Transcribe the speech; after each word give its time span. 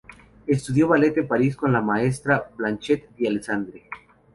Estudió 0.47 0.87
ballet 0.87 1.15
en 1.19 1.27
París 1.27 1.55
con 1.55 1.71
la 1.73 1.79
Maestra 1.79 2.49
Blanche 2.57 3.07
D’Alessandri. 3.19 3.83